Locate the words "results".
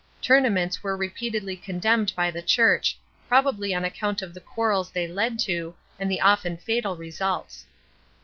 6.95-7.67